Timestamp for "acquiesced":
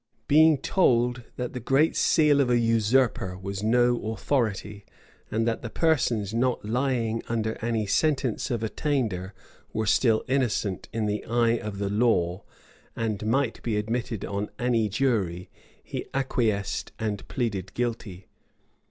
16.15-16.93